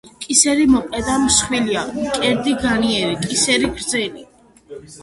[0.21, 4.29] კისერი მოკლე და მსხვილია, მკერდი განიერი, კისერი გრძელი.